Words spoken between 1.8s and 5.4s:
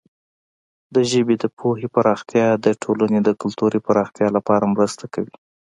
پراختیا د ټولنې د کلتوري پراختیا لپاره مرسته کوي.